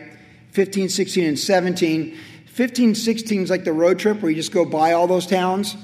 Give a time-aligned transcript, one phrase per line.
[0.53, 2.17] 15, 16, and 17.
[2.47, 5.77] 15, 16 is like the road trip where you just go by all those towns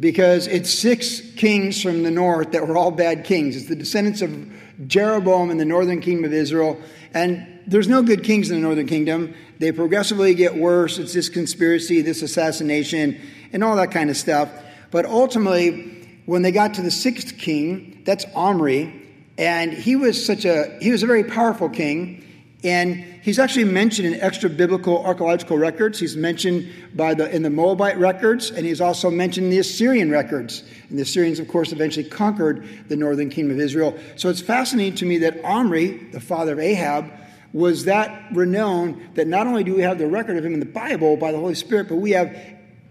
[0.00, 3.54] because it's six kings from the north that were all bad kings.
[3.54, 4.52] It's the descendants of
[4.88, 6.76] Jeroboam in the northern kingdom of Israel.
[7.14, 9.32] And there's no good kings in the northern kingdom.
[9.60, 10.98] They progressively get worse.
[10.98, 13.20] It's this conspiracy, this assassination,
[13.52, 14.50] and all that kind of stuff.
[14.90, 18.99] But ultimately, when they got to the sixth king, that's Omri,
[19.40, 22.26] and he was such a he was a very powerful king.
[22.62, 25.98] And he's actually mentioned in extra biblical archaeological records.
[25.98, 30.10] He's mentioned by the in the moabite records and he's also mentioned in the assyrian
[30.10, 30.62] records.
[30.90, 33.98] And the assyrians of course eventually conquered the northern kingdom of israel.
[34.16, 37.10] So it's fascinating to me that omri the father of ahab
[37.54, 40.66] was that renowned that not only do we have the record of him in the
[40.66, 42.36] bible by the holy spirit but we have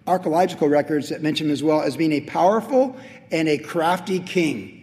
[0.07, 2.97] archaeological records that mention him as well as being a powerful
[3.31, 4.78] and a crafty king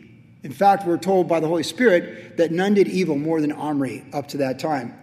[0.47, 4.05] in fact, we're told by the Holy Spirit that none did evil more than Omri
[4.13, 4.97] up to that time.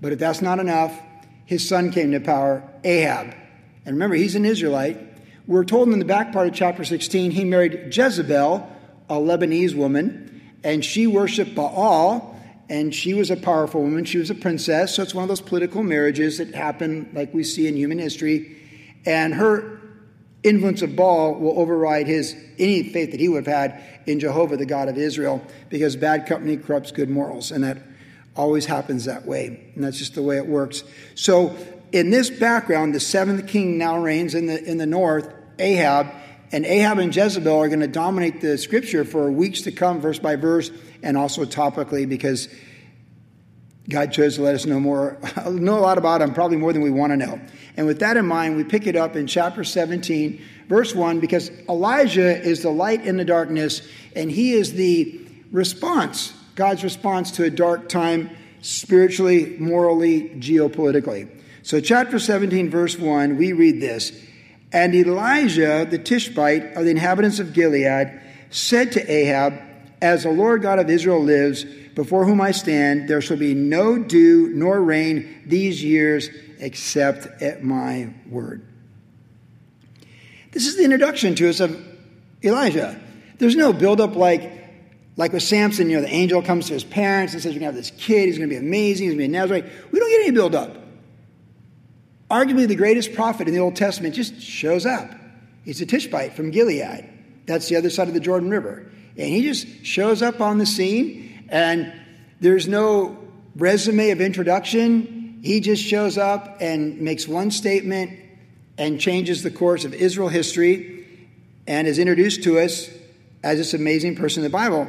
[0.00, 0.98] But if that's not enough,
[1.44, 3.34] his son came to power, Ahab.
[3.84, 4.96] And remember, he's an Israelite.
[5.46, 8.66] We're told in the back part of chapter 16 he married Jezebel,
[9.10, 12.34] a Lebanese woman, and she worshiped Baal,
[12.70, 14.06] and she was a powerful woman.
[14.06, 17.44] She was a princess, so it's one of those political marriages that happen like we
[17.44, 18.56] see in human history.
[19.04, 19.77] And her
[20.42, 24.56] influence of Baal will override his any faith that he would have had in Jehovah,
[24.56, 27.78] the God of Israel, because bad company corrupts good morals, and that
[28.36, 30.84] always happens that way, and that's just the way it works.
[31.14, 31.56] So,
[31.90, 36.06] in this background, the seventh king now reigns in the in the north, Ahab,
[36.52, 40.18] and Ahab and Jezebel are going to dominate the scripture for weeks to come, verse
[40.18, 40.70] by verse,
[41.02, 42.48] and also topically, because
[43.88, 45.18] God chose to let us know more,
[45.50, 47.40] know a lot about him, probably more than we want to know.
[47.76, 51.50] And with that in mind, we pick it up in chapter 17, verse 1, because
[51.68, 53.82] Elijah is the light in the darkness,
[54.14, 61.28] and he is the response, God's response to a dark time, spiritually, morally, geopolitically.
[61.62, 64.12] So, chapter 17, verse 1, we read this
[64.72, 69.67] And Elijah, the Tishbite of the inhabitants of Gilead, said to Ahab,
[70.00, 73.98] As the Lord God of Israel lives, before whom I stand, there shall be no
[73.98, 78.64] dew nor rain these years except at my word.
[80.52, 81.76] This is the introduction to us of
[82.42, 83.00] Elijah.
[83.38, 84.52] There's no buildup like,
[85.16, 87.72] like with Samson, you know, the angel comes to his parents and says, You're going
[87.72, 89.64] to have this kid, he's going to be amazing, he's going to be a Nazarite.
[89.90, 90.76] We don't get any buildup.
[92.30, 95.10] Arguably, the greatest prophet in the Old Testament just shows up.
[95.64, 97.08] He's a Tishbite from Gilead.
[97.46, 98.90] That's the other side of the Jordan River.
[99.18, 101.92] And he just shows up on the scene, and
[102.40, 103.18] there's no
[103.56, 105.40] resume of introduction.
[105.42, 108.12] He just shows up and makes one statement
[108.78, 111.04] and changes the course of Israel history
[111.66, 112.88] and is introduced to us
[113.42, 114.88] as this amazing person in the Bible.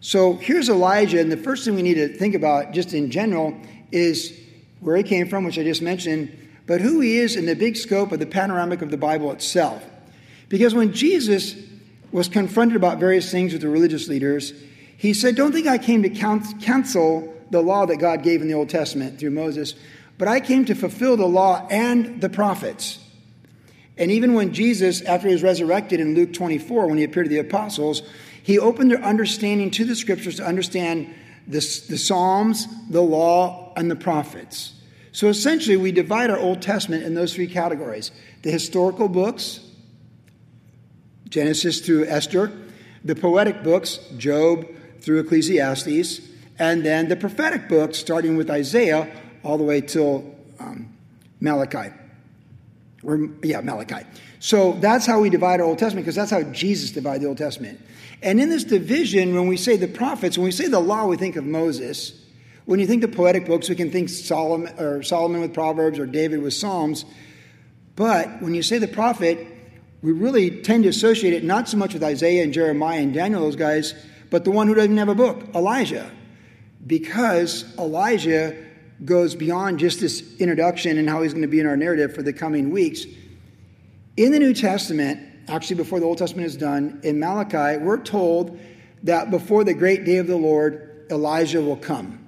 [0.00, 3.58] So here's Elijah, and the first thing we need to think about, just in general,
[3.90, 4.38] is
[4.80, 7.76] where he came from, which I just mentioned, but who he is in the big
[7.76, 9.82] scope of the panoramic of the Bible itself.
[10.48, 11.54] Because when Jesus
[12.12, 14.52] was confronted about various things with the religious leaders,
[14.96, 18.54] he said, Don't think I came to cancel the law that God gave in the
[18.54, 19.74] Old Testament through Moses,
[20.18, 22.98] but I came to fulfill the law and the prophets.
[23.98, 27.30] And even when Jesus, after he was resurrected in Luke 24, when he appeared to
[27.30, 28.02] the apostles,
[28.42, 31.12] he opened their understanding to the scriptures to understand
[31.46, 34.74] the, the Psalms, the law, and the prophets.
[35.12, 38.10] So essentially, we divide our Old Testament in those three categories
[38.42, 39.60] the historical books,
[41.32, 42.52] Genesis through Esther,
[43.02, 44.66] the poetic books, Job
[45.00, 46.20] through Ecclesiastes,
[46.58, 49.10] and then the prophetic books, starting with Isaiah
[49.42, 50.92] all the way till um,
[51.40, 51.90] Malachi.
[53.02, 54.06] Or, yeah, Malachi.
[54.40, 57.38] So that's how we divide our Old Testament, because that's how Jesus divided the Old
[57.38, 57.80] Testament.
[58.22, 61.16] And in this division, when we say the prophets, when we say the law, we
[61.16, 62.12] think of Moses.
[62.66, 66.04] When you think the poetic books, we can think Solomon or Solomon with Proverbs or
[66.04, 67.06] David with Psalms.
[67.96, 69.46] But when you say the prophet,
[70.02, 73.42] we really tend to associate it not so much with Isaiah and Jeremiah and Daniel,
[73.42, 73.94] those guys,
[74.30, 76.10] but the one who doesn't have a book, Elijah.
[76.84, 78.56] Because Elijah
[79.04, 82.22] goes beyond just this introduction and how he's going to be in our narrative for
[82.22, 83.04] the coming weeks.
[84.16, 88.58] In the New Testament, actually before the Old Testament is done, in Malachi, we're told
[89.04, 92.18] that before the great day of the Lord, Elijah will come.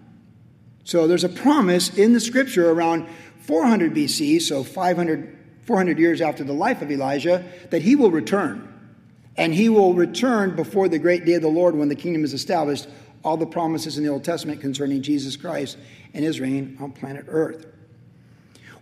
[0.84, 3.08] So there's a promise in the scripture around
[3.40, 5.33] 400 BC, so 500,
[5.66, 8.70] 400 years after the life of Elijah, that he will return.
[9.36, 12.32] And he will return before the great day of the Lord when the kingdom is
[12.32, 12.86] established.
[13.24, 15.78] All the promises in the Old Testament concerning Jesus Christ
[16.12, 17.66] and his reign on planet Earth.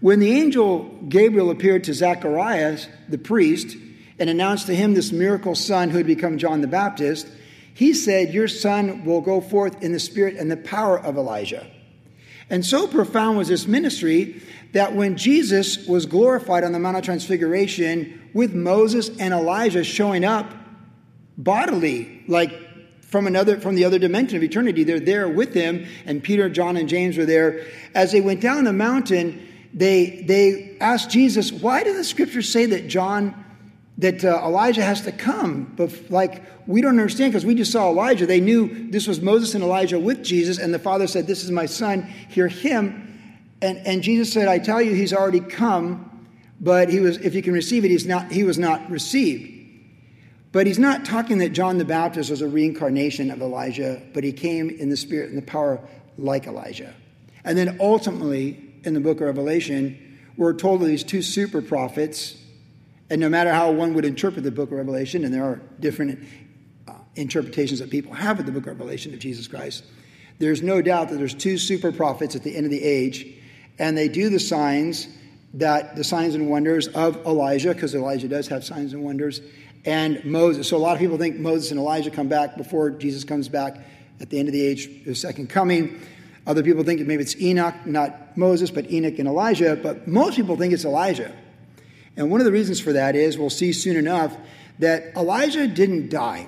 [0.00, 3.76] When the angel Gabriel appeared to Zacharias, the priest,
[4.18, 7.28] and announced to him this miracle son who had become John the Baptist,
[7.74, 11.66] he said, Your son will go forth in the spirit and the power of Elijah.
[12.52, 17.02] And so profound was this ministry that when Jesus was glorified on the Mount of
[17.02, 20.52] Transfiguration with Moses and Elijah showing up
[21.38, 22.52] bodily, like
[23.00, 26.76] from another from the other dimension of eternity, they're there with him, and Peter, John,
[26.76, 27.64] and James were there.
[27.94, 32.66] As they went down the mountain, they they asked Jesus, "Why do the scriptures say
[32.66, 33.34] that John?"
[33.98, 37.90] That uh, Elijah has to come, but like we don't understand because we just saw
[37.90, 38.26] Elijah.
[38.26, 41.50] They knew this was Moses and Elijah with Jesus, and the Father said, "This is
[41.50, 42.02] my Son.
[42.02, 43.12] Hear him."
[43.62, 46.26] And, and Jesus said, I tell you, he's already come,
[46.60, 49.50] but he was, if you can receive it, he's not, he was not received.
[50.50, 54.32] But he's not talking that John the Baptist was a reincarnation of Elijah, but he
[54.32, 55.80] came in the spirit and the power
[56.18, 56.92] like Elijah.
[57.44, 62.36] And then ultimately, in the book of Revelation, we're told of these two super prophets.
[63.12, 66.26] And no matter how one would interpret the book of Revelation, and there are different
[66.88, 69.84] uh, interpretations that people have of the book of Revelation of Jesus Christ,
[70.38, 73.26] there's no doubt that there's two super prophets at the end of the age
[73.78, 75.08] and they do the signs
[75.52, 79.42] that the signs and wonders of Elijah, because Elijah does have signs and wonders,
[79.84, 80.68] and Moses.
[80.68, 83.76] So a lot of people think Moses and Elijah come back before Jesus comes back
[84.20, 86.00] at the end of the age, the second coming.
[86.46, 89.76] Other people think maybe it's Enoch, not Moses, but Enoch and Elijah.
[89.76, 91.30] But most people think it's Elijah.
[92.16, 94.36] And one of the reasons for that is, we'll see soon enough,
[94.78, 96.46] that Elijah didn't die.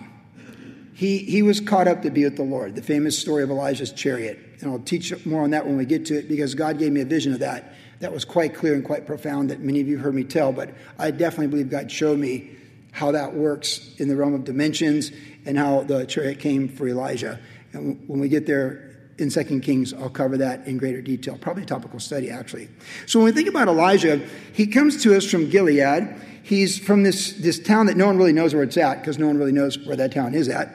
[0.94, 3.92] He, he was caught up to be with the Lord, the famous story of Elijah's
[3.92, 4.38] chariot.
[4.60, 7.00] And I'll teach more on that when we get to it because God gave me
[7.00, 7.74] a vision of that.
[8.00, 10.70] That was quite clear and quite profound that many of you heard me tell, but
[10.98, 12.50] I definitely believe God showed me
[12.92, 15.10] how that works in the realm of dimensions
[15.46, 17.40] and how the chariot came for Elijah.
[17.72, 21.38] And when we get there in Second Kings, I'll cover that in greater detail.
[21.38, 22.68] Probably a topical study, actually.
[23.06, 26.14] So when we think about Elijah, he comes to us from Gilead.
[26.42, 29.26] He's from this, this town that no one really knows where it's at because no
[29.26, 30.68] one really knows where that town is at.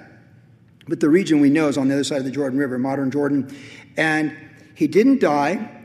[0.87, 3.11] But the region we know is on the other side of the Jordan River, modern
[3.11, 3.55] Jordan.
[3.97, 4.35] And
[4.73, 5.75] he didn't die.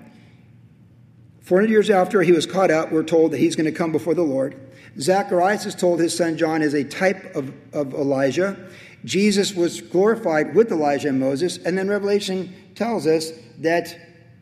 [1.42, 4.14] 400 years after he was caught up, we're told that he's going to come before
[4.14, 4.58] the Lord.
[4.98, 8.70] Zacharias is told his son John is a type of, of Elijah.
[9.04, 11.58] Jesus was glorified with Elijah and Moses.
[11.58, 13.96] And then Revelation tells us that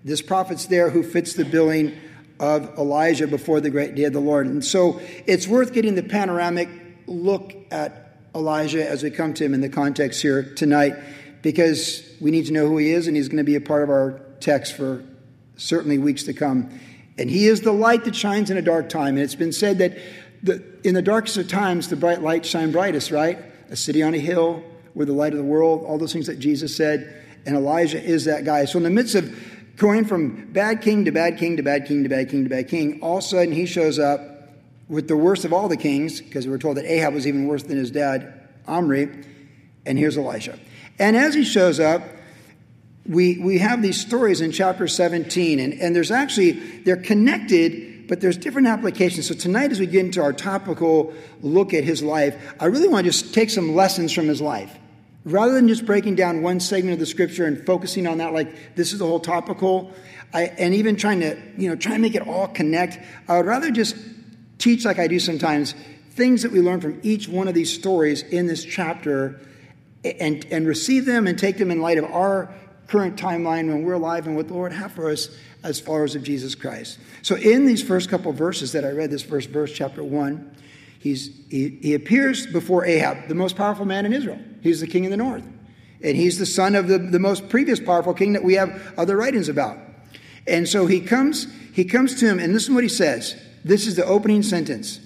[0.05, 1.97] this prophet's there who fits the billing
[2.39, 4.47] of Elijah before the great day of the Lord.
[4.47, 6.69] And so it's worth getting the panoramic
[7.07, 10.95] look at Elijah as we come to him in the context here tonight
[11.43, 13.83] because we need to know who he is and he's going to be a part
[13.83, 15.05] of our text for
[15.57, 16.81] certainly weeks to come.
[17.19, 19.17] And he is the light that shines in a dark time.
[19.17, 19.99] And it's been said that
[20.43, 23.39] the, in the darkest of times, the bright light shine brightest, right?
[23.73, 24.63] A city on a hill,
[24.95, 27.25] we're the light of the world, all those things that Jesus said.
[27.47, 28.67] And Elijah is that guy.
[28.67, 29.35] So in the midst of
[29.77, 32.69] going from bad king to bad king to bad king to bad king to bad
[32.69, 34.21] king, all of a sudden he shows up
[34.89, 37.63] with the worst of all the kings, because we're told that Ahab was even worse
[37.63, 39.09] than his dad, Omri,
[39.87, 40.59] and here's Elijah.
[40.99, 42.03] And as he shows up,
[43.07, 46.53] we, we have these stories in chapter 17, and, and there's actually,
[46.85, 49.29] they're connected, but there's different applications.
[49.29, 53.05] So tonight, as we get into our topical look at his life, I really want
[53.05, 54.79] to just take some lessons from his life.
[55.25, 58.75] Rather than just breaking down one segment of the scripture and focusing on that, like
[58.75, 59.93] this is the whole topical,
[60.35, 63.47] I, and even trying to, you know, try and make it all connect, I would
[63.47, 63.97] rather just
[64.59, 65.75] teach like I do sometimes,
[66.11, 69.41] things that we learn from each one of these stories in this chapter
[70.05, 72.53] and, and receive them and take them in light of our
[72.89, 76.23] current timeline when we're alive and what the Lord have for us as followers of
[76.23, 76.99] Jesus Christ.
[77.23, 80.57] So in these first couple verses that I read, this first verse, chapter 1,
[80.99, 84.39] he's, he, he appears before Ahab, the most powerful man in Israel.
[84.61, 85.47] He's the king in the north.
[86.03, 89.17] And he's the son of the, the most previous powerful king that we have other
[89.17, 89.79] writings about.
[90.47, 93.41] And so he comes, he comes to him, and this is what he says.
[93.65, 95.01] This is the opening sentence.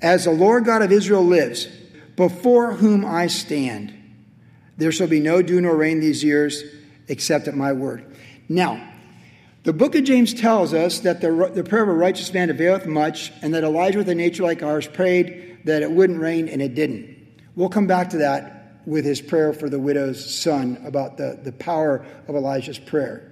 [0.00, 1.66] As the Lord God of Israel lives,
[2.16, 3.92] before whom I stand,
[4.76, 6.64] there shall be no dew nor rain these years
[7.08, 8.04] except at my word.
[8.48, 8.92] Now,
[9.62, 12.86] the book of James tells us that the, the prayer of a righteous man availeth
[12.86, 16.60] much, and that Elijah with a nature like ours prayed that it wouldn't rain, and
[16.60, 17.16] it didn't.
[17.56, 21.52] We'll come back to that with his prayer for the widow's son about the, the
[21.52, 23.30] power of Elijah's prayer.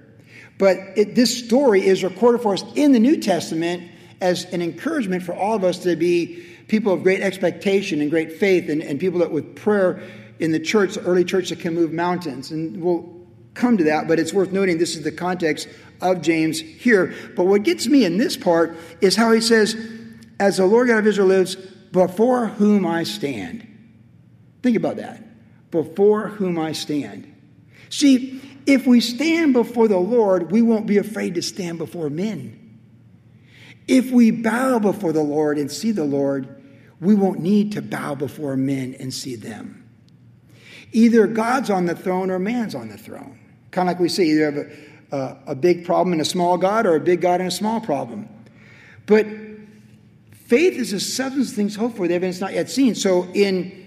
[0.57, 3.91] But it, this story is recorded for us in the New Testament
[4.21, 8.31] as an encouragement for all of us to be people of great expectation and great
[8.31, 10.01] faith and, and people that with prayer
[10.39, 12.49] in the church, the early church that can move mountains.
[12.49, 13.12] And we'll
[13.53, 15.67] come to that, but it's worth noting this is the context
[16.01, 17.13] of James here.
[17.35, 19.75] But what gets me in this part is how he says,
[20.39, 23.67] As the Lord God of Israel lives, before whom I stand.
[24.63, 25.21] Think about that.
[25.71, 27.29] Before whom I stand.
[27.89, 32.59] See, if we stand before the Lord, we won't be afraid to stand before men.
[33.87, 36.63] If we bow before the Lord and see the Lord,
[36.99, 39.87] we won't need to bow before men and see them.
[40.93, 43.39] Either God's on the throne or man's on the throne.
[43.73, 46.57] Kind of like we say, either have a, a, a big problem and a small
[46.57, 48.29] God or a big God and a small problem.
[49.05, 49.25] But
[50.31, 52.95] faith is a substance of things hoped for, the evidence not yet seen.
[52.95, 53.83] So in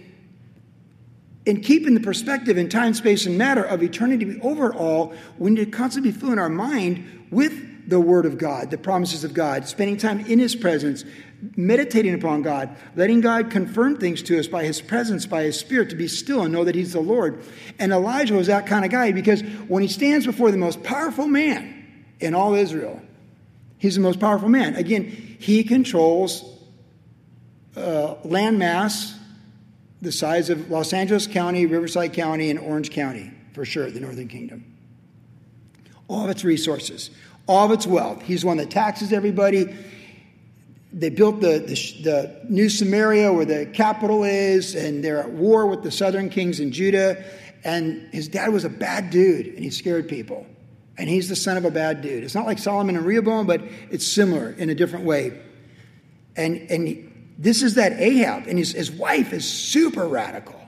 [1.46, 5.64] in keeping the perspective in time, space, and matter of eternity over all, we need
[5.64, 9.68] to constantly be filling our mind with the Word of God, the promises of God,
[9.68, 11.04] spending time in His presence,
[11.56, 15.90] meditating upon God, letting God confirm things to us by His presence, by His Spirit,
[15.90, 17.42] to be still and know that He's the Lord.
[17.78, 21.26] And Elijah was that kind of guy because when he stands before the most powerful
[21.26, 21.84] man
[22.20, 23.00] in all Israel,
[23.78, 24.76] he's the most powerful man.
[24.76, 26.44] Again, he controls
[27.76, 29.18] uh, land mass
[30.02, 34.28] the size of Los Angeles County, Riverside County, and Orange County, for sure, the Northern
[34.28, 34.64] Kingdom.
[36.08, 37.10] All of its resources,
[37.46, 38.22] all of its wealth.
[38.22, 39.74] He's one that taxes everybody.
[40.92, 45.66] They built the, the, the new Samaria where the capital is, and they're at war
[45.66, 47.22] with the southern kings in Judah.
[47.64, 50.46] And his dad was a bad dude, and he scared people.
[50.98, 52.24] And he's the son of a bad dude.
[52.24, 55.38] It's not like Solomon and Rehoboam, but it's similar in a different way.
[56.36, 57.04] And, and he,
[57.38, 60.60] this is that Ahab, and his, his wife is super radical.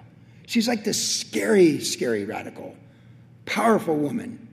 [0.46, 2.74] She's like this scary, scary radical,
[3.44, 4.48] powerful woman,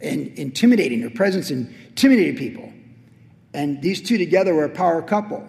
[0.00, 1.00] and intimidating.
[1.00, 2.72] Her presence intimidated people.
[3.54, 5.48] And these two together were a power couple.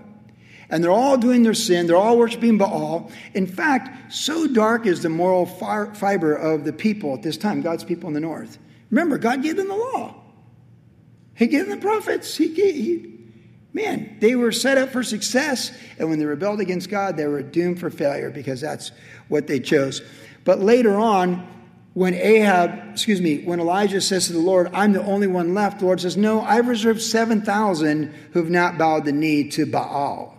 [0.69, 3.11] And they're all doing their sin, they're all worshiping Baal.
[3.33, 7.83] In fact, so dark is the moral fiber of the people at this time, God's
[7.83, 8.57] people in the north.
[8.89, 10.15] Remember, God gave them the law,
[11.35, 13.15] He gave them the prophets, He, gave, he
[13.73, 15.69] Man, they were set up for success,
[15.99, 18.93] and when they rebelled against God, they were doomed for failure because that's
[19.27, 20.01] what they chose.
[20.45, 21.45] But later on,
[21.95, 25.79] when Ahab, excuse me, when Elijah says to the Lord, I'm the only one left,
[25.79, 30.35] the Lord says, No, I've reserved 7,000 who've not bowed the knee to Baal.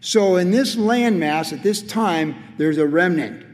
[0.00, 3.46] So in this landmass at this time, there's a remnant.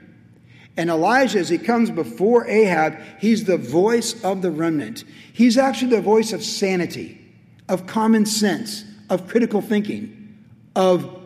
[0.76, 5.04] And Elijah, as he comes before Ahab, he's the voice of the remnant.
[5.32, 7.20] He's actually the voice of sanity
[7.68, 10.36] of common sense, of critical thinking,
[10.74, 11.23] of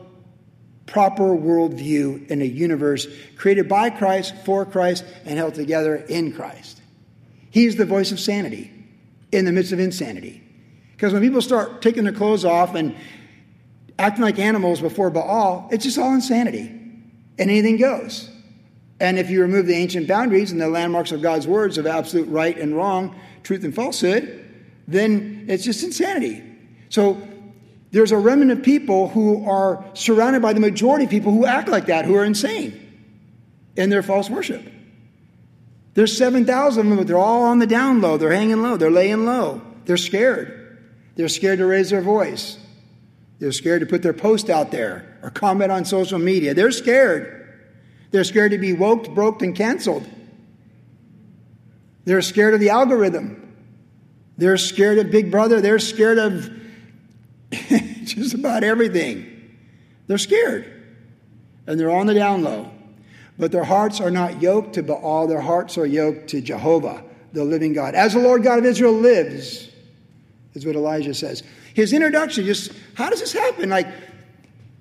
[0.89, 6.81] proper worldview in a universe created by Christ, for Christ, and held together in Christ.
[7.51, 8.73] He's the voice of sanity
[9.31, 10.43] in the midst of insanity.
[10.93, 12.95] Because when people start taking their clothes off and
[13.99, 16.67] acting like animals before Baal, it's just all insanity.
[17.39, 18.29] And anything goes.
[19.01, 22.29] And if you remove the ancient boundaries and the landmarks of God's words of absolute
[22.29, 23.15] right and wrong,
[23.45, 24.45] truth and falsehood,
[24.89, 26.43] then it's just insanity.
[26.89, 27.21] So
[27.91, 31.69] there's a remnant of people who are surrounded by the majority of people who act
[31.69, 32.85] like that, who are insane
[33.77, 34.63] in their false worship.
[35.95, 38.19] There's 7,000 of them, but they're all on the down low.
[38.19, 38.77] They're hanging low.
[38.77, 39.63] They're laying low.
[39.85, 40.79] They're scared.
[41.17, 42.59] They're scared to raise their voice.
[43.39, 46.55] They're scared to put their post out there or comment on social media.
[46.55, 47.35] They're scared.
[48.11, 50.07] They're scared to be woke, broke, and canceled.
[52.05, 53.57] They're scared of the algorithm.
[54.37, 55.61] They're scared of Big Brother.
[55.61, 56.51] They're scared of
[58.05, 59.57] just about everything.
[60.07, 60.75] They're scared.
[61.67, 62.71] And they're on the down low.
[63.39, 67.45] But their hearts are not yoked to Baal, their hearts are yoked to Jehovah, the
[67.45, 67.95] living God.
[67.95, 69.69] As the Lord God of Israel lives,
[70.55, 71.43] is what Elijah says.
[71.75, 73.71] His introduction, just how does this happen?
[73.71, 73.87] Like,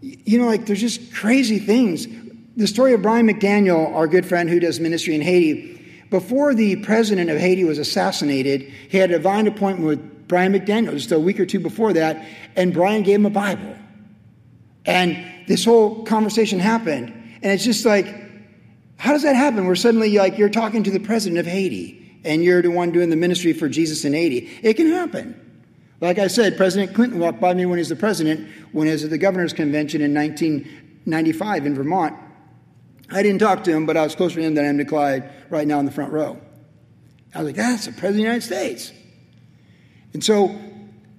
[0.02, 2.08] you know, like there's just crazy things.
[2.56, 5.76] The story of Brian McDaniel, our good friend who does ministry in Haiti,
[6.10, 10.92] before the president of Haiti was assassinated, he had a divine appointment with Brian McDaniel
[10.92, 13.76] just a week or two before that, and Brian gave him a Bible.
[14.86, 15.18] And
[15.48, 17.10] this whole conversation happened.
[17.42, 18.08] And it's just like,
[18.98, 19.68] how does that happen?
[19.68, 23.10] Where suddenly, like, you're talking to the president of Haiti and you're the one doing
[23.10, 24.50] the ministry for Jesus in Haiti.
[24.64, 25.44] It can happen.
[26.02, 28.94] Like I said, President Clinton walked by me when he was the president, when he
[28.94, 32.16] was at the governor's convention in 1995 in Vermont.
[33.10, 34.86] I didn't talk to him, but I was closer to him than I am to
[34.86, 36.40] Clyde right now in the front row.
[37.34, 38.92] I was like, that's the President of the United States.
[40.14, 40.56] And so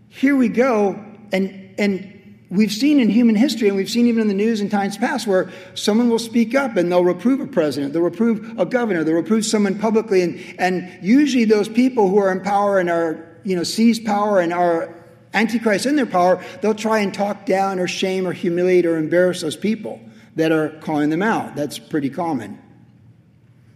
[0.09, 1.03] here we go,
[1.33, 2.19] and, and
[2.51, 5.27] we've seen in human history, and we've seen even in the news in times past,
[5.27, 9.15] where someone will speak up and they'll reprove a president, they'll reprove a governor, they'll
[9.15, 13.55] reprove someone publicly, and, and usually those people who are in power and are, you
[13.55, 14.95] know, seize power and are
[15.35, 19.43] Antichrist in their power, they'll try and talk down or shame or humiliate or embarrass
[19.43, 20.01] those people
[20.37, 21.55] that are calling them out.
[21.55, 22.59] That's pretty common.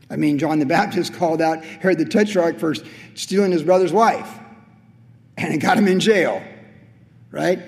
[0.09, 2.75] I mean, John the Baptist called out Herod the Tetrarch for
[3.15, 4.39] stealing his brother's wife,
[5.37, 6.43] and it got him in jail,
[7.31, 7.61] right?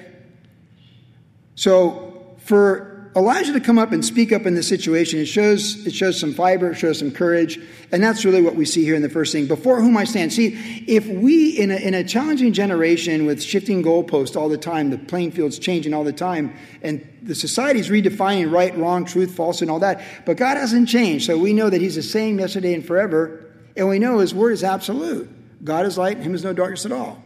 [1.55, 5.95] So, for Elijah to come up and speak up in this situation, it shows, it
[5.95, 7.61] shows some fiber, it shows some courage,
[7.93, 9.47] and that's really what we see here in the first thing.
[9.47, 10.33] Before whom I stand.
[10.33, 14.91] See, if we, in a, in a challenging generation with shifting goalposts all the time,
[14.91, 19.63] the playing field's changing all the time, and the society's redefining right, wrong, truth, false,
[19.63, 22.75] and all that, but God hasn't changed, so we know that He's the same yesterday
[22.75, 25.31] and forever, and we know His word is absolute.
[25.65, 27.24] God is light, and Him is no darkness at all.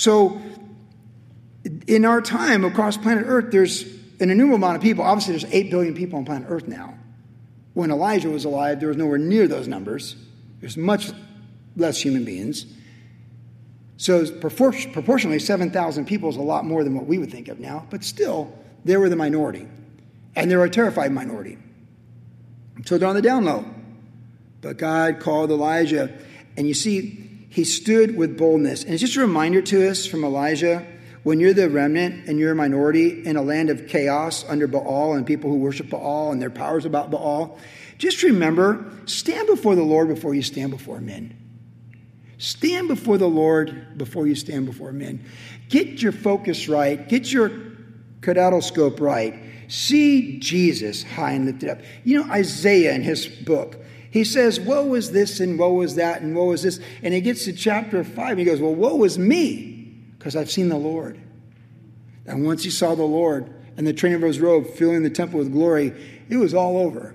[0.00, 0.40] So,
[1.86, 3.82] in our time across planet Earth, there's
[4.18, 5.04] an innumerable amount of people.
[5.04, 6.94] Obviously, there's 8 billion people on planet Earth now.
[7.74, 10.16] When Elijah was alive, there was nowhere near those numbers.
[10.60, 11.10] There's much
[11.76, 12.64] less human beings.
[13.98, 17.86] So, proportionally, 7,000 people is a lot more than what we would think of now,
[17.90, 19.68] but still, they were the minority.
[20.34, 21.58] And they were a terrified minority.
[22.86, 23.66] So, they're on the down low.
[24.62, 26.10] But God called Elijah,
[26.56, 28.84] and you see, he stood with boldness.
[28.84, 30.86] And it's just a reminder to us from Elijah
[31.24, 35.12] when you're the remnant and you're a minority in a land of chaos under Baal
[35.14, 37.58] and people who worship Baal and their powers about Baal,
[37.98, 41.36] just remember stand before the Lord before you stand before men.
[42.38, 45.22] Stand before the Lord before you stand before men.
[45.68, 47.50] Get your focus right, get your
[48.22, 49.34] kaleidoscope right.
[49.68, 51.80] See Jesus high and lifted up.
[52.02, 53.76] You know, Isaiah in his book,
[54.10, 56.80] he says, Woe is this and woe is that and woe is this.
[57.02, 60.50] And he gets to chapter 5 and he goes, Well, woe is me because I've
[60.50, 61.20] seen the Lord.
[62.26, 65.38] And once he saw the Lord and the train of his robe filling the temple
[65.38, 65.94] with glory,
[66.28, 67.14] it was all over.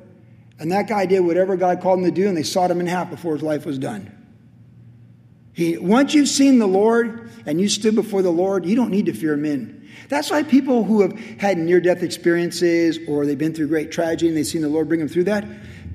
[0.58, 2.88] And that guy did whatever God called him to do, and they sawed him in
[2.88, 4.12] half before his life was done.
[5.52, 9.06] He, once you've seen the Lord and you stood before the Lord, you don't need
[9.06, 9.90] to fear men.
[10.10, 14.28] That's why people who have had near death experiences or they've been through great tragedy
[14.28, 15.46] and they've seen the Lord bring them through that,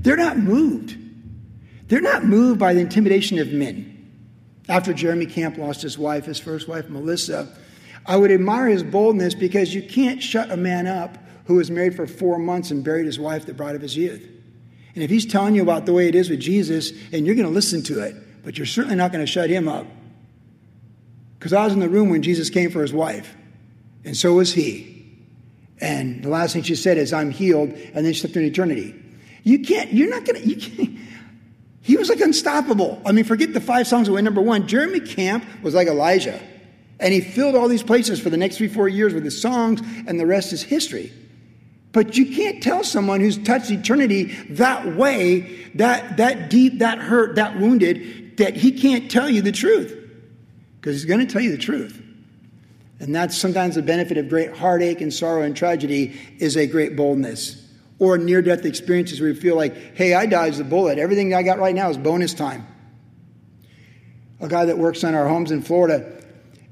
[0.02, 0.96] they're not moved.
[1.88, 3.96] They're not moved by the intimidation of men.
[4.68, 7.48] After Jeremy Camp lost his wife, his first wife, Melissa,
[8.06, 11.96] I would admire his boldness because you can't shut a man up who was married
[11.96, 14.22] for four months and buried his wife, the bride of his youth.
[14.94, 17.46] And if he's telling you about the way it is with Jesus, and you're going
[17.46, 19.86] to listen to it, but you're certainly not going to shut him up.
[21.38, 23.34] Because I was in the room when Jesus came for his wife,
[24.04, 25.18] and so was he.
[25.80, 28.94] And the last thing she said is, I'm healed, and then she slipped into eternity.
[29.42, 30.98] You can't, you're not going to, you can't.
[31.82, 33.00] He was like unstoppable.
[33.06, 34.66] I mean, forget the five songs that went number one.
[34.68, 36.40] Jeremy Camp was like Elijah.
[36.98, 39.80] And he filled all these places for the next three, four years with his songs,
[40.06, 41.10] and the rest is history.
[41.92, 47.36] But you can't tell someone who's touched eternity that way, that, that deep, that hurt,
[47.36, 49.96] that wounded, that he can't tell you the truth.
[50.76, 52.00] Because he's going to tell you the truth.
[53.00, 56.96] And that's sometimes the benefit of great heartache and sorrow and tragedy is a great
[56.96, 57.66] boldness.
[58.00, 60.98] Or near death experiences where you feel like, hey, I dodged the bullet.
[60.98, 62.66] Everything I got right now is bonus time.
[64.40, 66.20] A guy that works on our homes in Florida,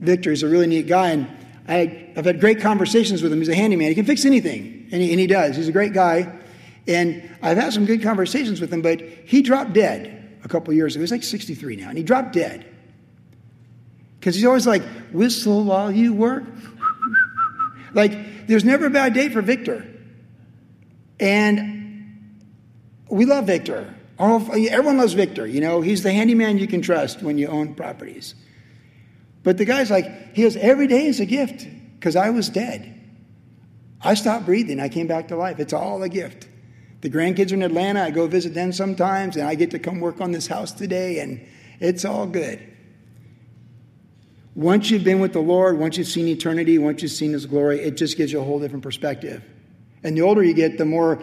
[0.00, 1.10] Victor, is a really neat guy.
[1.10, 1.28] And
[1.68, 3.38] I, have had great conversations with him.
[3.38, 3.88] He's a handyman.
[3.88, 5.54] He can fix anything, and he, and he does.
[5.54, 6.32] He's a great guy.
[6.86, 10.96] And I've had some good conversations with him, but he dropped dead a couple years
[10.96, 11.02] ago.
[11.02, 12.64] He's like 63 now, and he dropped dead.
[14.18, 16.44] Because he's always like, whistle while you work.
[17.94, 19.86] like, there's never a bad day for Victor.
[21.20, 22.44] And
[23.08, 23.94] we love Victor.
[24.18, 25.46] Everyone loves Victor.
[25.46, 28.34] You know, he's the handyman you can trust when you own properties.
[29.42, 32.94] But the guy's like, he goes, every day is a gift because I was dead.
[34.00, 34.80] I stopped breathing.
[34.80, 35.58] I came back to life.
[35.58, 36.48] It's all a gift.
[37.00, 38.02] The grandkids are in Atlanta.
[38.02, 41.20] I go visit them sometimes, and I get to come work on this house today,
[41.20, 41.46] and
[41.80, 42.60] it's all good.
[44.54, 47.78] Once you've been with the Lord, once you've seen eternity, once you've seen His glory,
[47.80, 49.44] it just gives you a whole different perspective.
[50.02, 51.20] And the older you get, the more,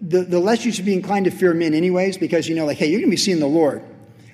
[0.00, 2.78] the, the less you should be inclined to fear men, anyways, because you know, like,
[2.78, 3.82] hey, you're going to be seeing the Lord.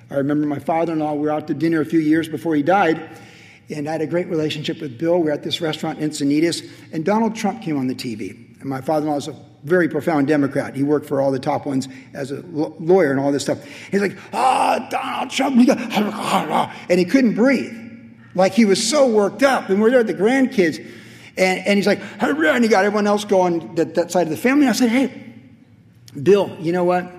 [0.09, 2.55] I remember my father in law, we were out to dinner a few years before
[2.55, 3.09] he died,
[3.69, 5.17] and I had a great relationship with Bill.
[5.17, 8.59] We were at this restaurant in Encinitas, and Donald Trump came on the TV.
[8.59, 10.75] And my father in law is a very profound Democrat.
[10.75, 13.63] He worked for all the top ones as a lawyer and all this stuff.
[13.91, 15.55] He's like, ah, oh, Donald Trump,
[16.89, 17.79] and he couldn't breathe.
[18.35, 19.69] Like he was so worked up.
[19.69, 20.85] And we're there at the grandkids,
[21.37, 24.37] and, and he's like, and he got everyone else going that, that side of the
[24.37, 24.67] family.
[24.67, 25.33] I said, hey,
[26.21, 27.11] Bill, you know what?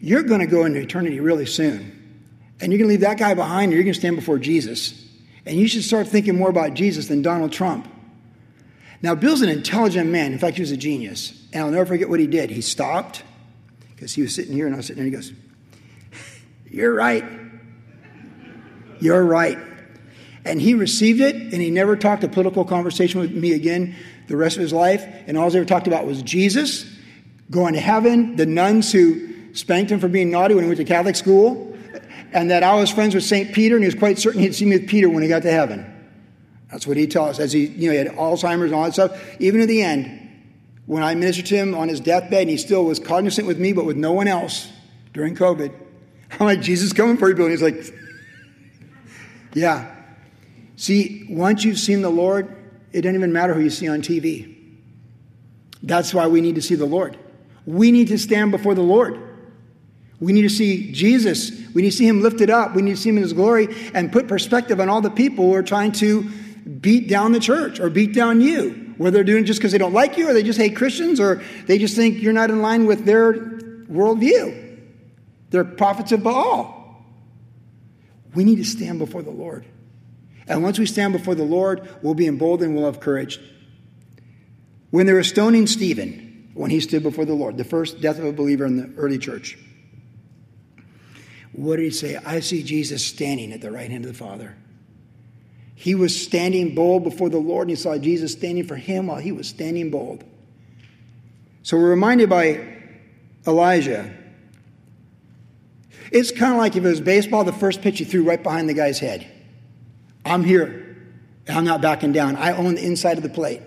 [0.00, 1.98] You're going to go into eternity really soon.
[2.60, 4.98] And you're going to leave that guy behind, and you're going to stand before Jesus.
[5.46, 7.88] And you should start thinking more about Jesus than Donald Trump.
[9.00, 10.32] Now, Bill's an intelligent man.
[10.32, 11.46] In fact, he was a genius.
[11.52, 12.50] And I'll never forget what he did.
[12.50, 13.22] He stopped
[13.94, 16.20] because he was sitting here, and I was sitting there, and he goes,
[16.70, 17.24] You're right.
[19.00, 19.58] You're right.
[20.44, 23.94] And he received it, and he never talked a political conversation with me again
[24.26, 25.04] the rest of his life.
[25.26, 26.84] And all he ever talked about was Jesus,
[27.50, 30.84] going to heaven, the nuns who spanked him for being naughty when he went to
[30.84, 31.76] Catholic school,
[32.32, 33.52] and that I was friends with St.
[33.54, 35.50] Peter, and he was quite certain he'd see me with Peter when he got to
[35.50, 35.86] heaven.
[36.70, 37.40] That's what he tells us.
[37.40, 39.20] As he, you know, he had Alzheimer's and all that stuff.
[39.38, 40.18] Even at the end,
[40.86, 43.74] when I ministered to him on his deathbed, and he still was cognizant with me,
[43.74, 44.68] but with no one else
[45.12, 45.72] during COVID.
[46.40, 47.46] I'm like, Jesus coming for you, Bill.
[47.46, 47.94] And he's like,
[49.52, 49.91] yeah.
[50.76, 52.56] See, once you've seen the Lord,
[52.92, 54.56] it doesn't even matter who you see on TV.
[55.82, 57.18] That's why we need to see the Lord.
[57.66, 59.20] We need to stand before the Lord.
[60.20, 61.50] We need to see Jesus.
[61.74, 62.74] We need to see him lifted up.
[62.74, 65.46] We need to see him in his glory and put perspective on all the people
[65.46, 66.22] who are trying to
[66.80, 68.94] beat down the church or beat down you.
[68.98, 71.18] Whether they're doing it just because they don't like you or they just hate Christians
[71.18, 74.78] or they just think you're not in line with their worldview.
[75.50, 77.04] They're prophets of Baal.
[78.34, 79.66] We need to stand before the Lord.
[80.46, 83.40] And once we stand before the Lord, we'll be emboldened, we'll have courage.
[84.90, 88.24] When they were stoning Stephen, when he stood before the Lord, the first death of
[88.24, 89.56] a believer in the early church,
[91.52, 92.16] what did he say?
[92.16, 94.56] I see Jesus standing at the right hand of the Father.
[95.74, 99.18] He was standing bold before the Lord, and he saw Jesus standing for him while
[99.18, 100.24] he was standing bold.
[101.62, 102.82] So we're reminded by
[103.46, 104.12] Elijah.
[106.10, 108.68] It's kind of like if it was baseball, the first pitch he threw right behind
[108.68, 109.26] the guy's head.
[110.24, 110.96] I'm here.
[111.48, 112.36] I'm not backing down.
[112.36, 113.62] I own the inside of the plate.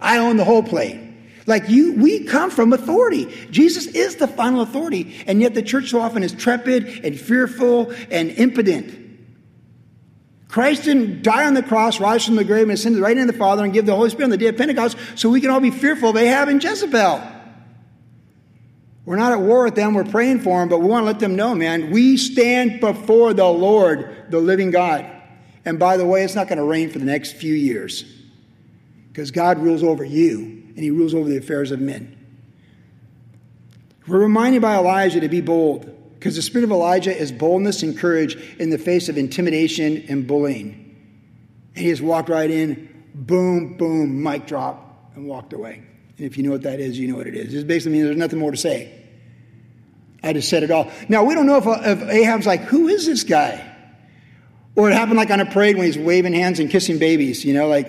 [0.00, 1.00] I own the whole plate.
[1.46, 3.26] Like you, we come from authority.
[3.50, 7.92] Jesus is the final authority, and yet the church so often is trepid and fearful
[8.10, 8.98] and impotent.
[10.48, 13.16] Christ didn't die on the cross, rise from the grave, and ascend to the right
[13.16, 15.30] hand of the Father and give the Holy Spirit on the day of Pentecost so
[15.30, 17.22] we can all be fearful of Ahab and Jezebel.
[19.04, 21.18] We're not at war with them, we're praying for them, but we want to let
[21.18, 25.11] them know, man, we stand before the Lord, the living God.
[25.64, 28.04] And by the way, it's not going to rain for the next few years
[29.08, 30.38] because God rules over you
[30.74, 32.18] and he rules over the affairs of men.
[34.06, 37.96] We're reminded by Elijah to be bold because the spirit of Elijah is boldness and
[37.96, 40.96] courage in the face of intimidation and bullying.
[41.74, 45.82] And he just walked right in, boom, boom, mic drop, and walked away.
[46.16, 47.54] And if you know what that is, you know what it is.
[47.54, 49.00] It basically means there's nothing more to say.
[50.22, 50.90] I just said it all.
[51.08, 53.71] Now, we don't know if, if Ahab's like, who is this guy?
[54.74, 57.52] Or it happened like on a parade when he's waving hands and kissing babies, you
[57.52, 57.86] know, like,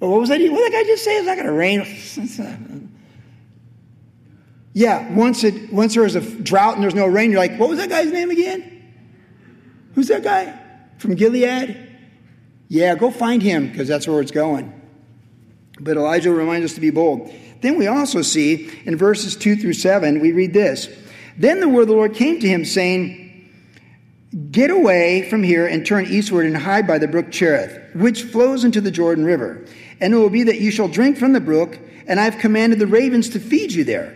[0.00, 0.40] well, what was that?
[0.40, 1.16] What did that guy just say?
[1.16, 1.84] It's not going to rain.
[4.72, 7.68] yeah, once, it, once there was a drought and there's no rain, you're like, what
[7.68, 8.74] was that guy's name again?
[9.94, 10.58] Who's that guy?
[10.98, 11.88] From Gilead?
[12.68, 14.72] Yeah, go find him because that's where it's going.
[15.80, 17.32] But Elijah reminds us to be bold.
[17.60, 20.88] Then we also see in verses 2 through 7, we read this.
[21.36, 23.27] Then the word of the Lord came to him, saying,
[24.50, 28.62] Get away from here and turn eastward and hide by the brook Cherith, which flows
[28.62, 29.64] into the Jordan River.
[30.00, 32.78] And it will be that you shall drink from the brook, and I have commanded
[32.78, 34.14] the ravens to feed you there.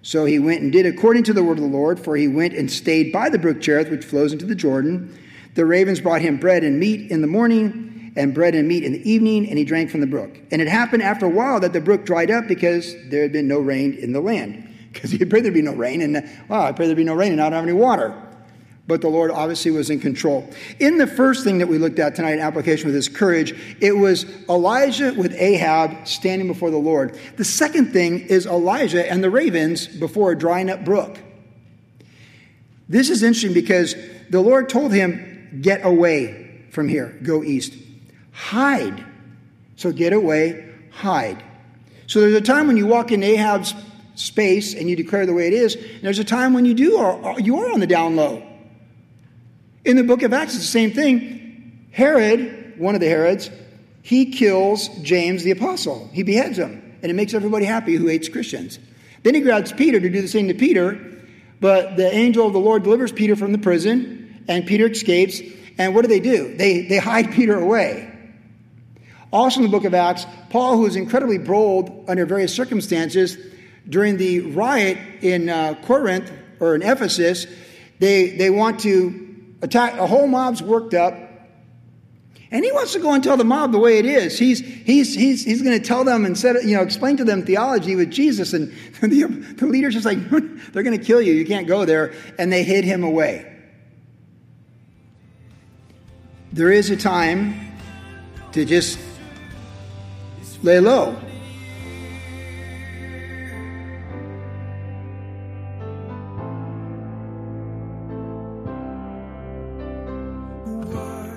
[0.00, 2.54] So he went and did according to the word of the Lord, for he went
[2.54, 5.14] and stayed by the brook Cherith, which flows into the Jordan.
[5.54, 8.92] The ravens brought him bread and meat in the morning, and bread and meat in
[8.92, 10.34] the evening, and he drank from the brook.
[10.50, 13.48] And it happened after a while that the brook dried up because there had been
[13.48, 14.70] no rain in the land.
[14.92, 17.14] Because he prayed there'd be no rain, and uh, wow, I pray there'd be no
[17.14, 18.14] rain, and I don't have any water
[18.86, 20.48] but the Lord obviously was in control.
[20.80, 23.96] In the first thing that we looked at tonight in application with his courage, it
[23.96, 27.18] was Elijah with Ahab standing before the Lord.
[27.36, 31.18] The second thing is Elijah and the ravens before a drying up brook.
[32.88, 33.94] This is interesting because
[34.30, 35.28] the Lord told him,
[35.60, 37.74] Get away from here, go east.
[38.32, 39.04] Hide.
[39.76, 41.42] So get away, hide.
[42.06, 43.74] So there's a time when you walk in Ahab's
[44.14, 46.98] space and you declare the way it is, and there's a time when you do,
[46.98, 48.42] or you are on the down low.
[49.84, 51.88] In the book of Acts, it's the same thing.
[51.90, 53.50] Herod, one of the Herods,
[54.02, 56.08] he kills James the apostle.
[56.12, 58.78] He beheads him, and it makes everybody happy who hates Christians.
[59.22, 61.00] Then he grabs Peter to do the same to Peter,
[61.60, 65.40] but the angel of the Lord delivers Peter from the prison, and Peter escapes.
[65.78, 66.56] And what do they do?
[66.56, 68.08] They, they hide Peter away.
[69.32, 73.36] Also in the book of Acts, Paul, who is incredibly bold under various circumstances,
[73.88, 77.46] during the riot in uh, Corinth or in Ephesus,
[77.98, 79.31] they, they want to
[79.62, 81.14] attack, a whole mob's worked up.
[82.50, 84.38] And he wants to go and tell the mob the way it is.
[84.38, 87.46] He's, he's, he's, he's going to tell them and set, you know, explain to them
[87.46, 88.52] theology with Jesus.
[88.52, 88.70] And
[89.00, 89.24] the,
[89.56, 90.18] the leader's just like,
[90.72, 91.32] they're going to kill you.
[91.32, 92.12] You can't go there.
[92.38, 93.48] And they hid him away.
[96.52, 97.72] There is a time
[98.52, 98.98] to just
[100.62, 101.18] lay low.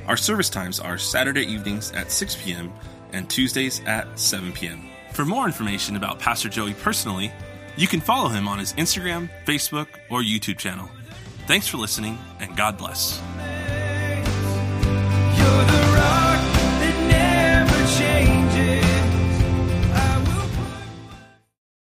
[0.06, 2.72] Our service times are Saturday evenings at 6 p.m.
[3.12, 4.88] and Tuesdays at 7 p.m.
[5.12, 7.32] For more information about Pastor Joey personally,
[7.76, 10.88] you can follow him on his Instagram, Facebook, or YouTube channel.
[11.46, 13.20] Thanks for listening, and God bless.